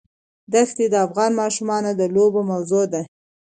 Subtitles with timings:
[0.53, 3.01] دښتې د افغان ماشومانو د لوبو موضوع ده.